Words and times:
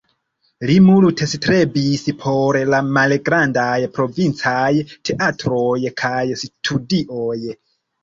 Li 0.69 0.77
multe 0.85 1.27
strebis 1.33 2.07
por 2.23 2.59
la 2.75 2.81
malgrandaj 2.97 3.77
provincaj 4.01 4.73
teatroj 4.97 5.79
kaj 6.05 6.21
studioj. 6.49 7.43